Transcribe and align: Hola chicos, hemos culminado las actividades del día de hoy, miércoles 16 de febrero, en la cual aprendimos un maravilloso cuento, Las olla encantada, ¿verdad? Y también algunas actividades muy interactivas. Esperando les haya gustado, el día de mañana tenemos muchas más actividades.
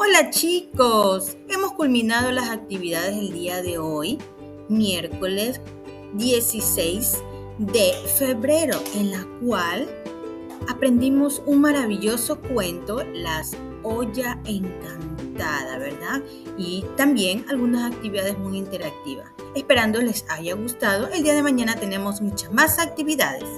Hola 0.00 0.30
chicos, 0.30 1.36
hemos 1.48 1.72
culminado 1.72 2.30
las 2.30 2.50
actividades 2.50 3.16
del 3.16 3.32
día 3.32 3.62
de 3.62 3.78
hoy, 3.78 4.16
miércoles 4.68 5.60
16 6.14 7.18
de 7.58 7.94
febrero, 8.16 8.78
en 8.94 9.10
la 9.10 9.26
cual 9.40 9.88
aprendimos 10.68 11.42
un 11.46 11.62
maravilloso 11.62 12.40
cuento, 12.40 13.02
Las 13.12 13.56
olla 13.82 14.40
encantada, 14.44 15.78
¿verdad? 15.78 16.22
Y 16.56 16.84
también 16.96 17.44
algunas 17.48 17.92
actividades 17.92 18.38
muy 18.38 18.56
interactivas. 18.56 19.32
Esperando 19.56 20.00
les 20.00 20.24
haya 20.28 20.54
gustado, 20.54 21.08
el 21.08 21.24
día 21.24 21.34
de 21.34 21.42
mañana 21.42 21.74
tenemos 21.74 22.20
muchas 22.20 22.52
más 22.52 22.78
actividades. 22.78 23.48